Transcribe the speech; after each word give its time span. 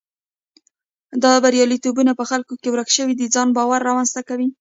دا 1.23 1.31
بریالیتوب 1.43 1.95
په 2.19 2.23
خلکو 2.29 2.53
کې 2.61 2.69
ورک 2.71 2.89
شوی 2.97 3.15
ځان 3.35 3.47
باور 3.57 3.79
رامنځته 3.87 4.21
کوي. 4.29 4.47